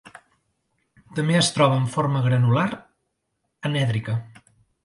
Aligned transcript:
També 1.19 1.35
es 1.41 1.51
troba 1.59 1.77
en 1.83 1.87
forma 1.97 2.23
granular 2.31 2.67
anèdrica. 3.71 4.21